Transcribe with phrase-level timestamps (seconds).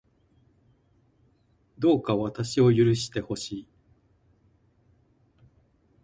[1.77, 3.67] どうか私を許してほしい